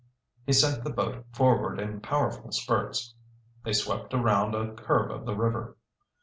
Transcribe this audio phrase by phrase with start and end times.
[0.47, 3.13] He sent the boat forward in powerful spurts.
[3.63, 5.77] They swept around a curve of the river.